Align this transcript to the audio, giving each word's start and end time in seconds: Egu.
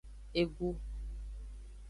Egu. 0.43 0.69